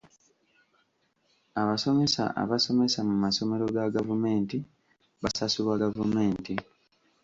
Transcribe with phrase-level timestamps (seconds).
[1.61, 4.57] Abasomesa abasomesa mu masomero ga gavumenti
[5.21, 6.53] basasulwa gavumenti.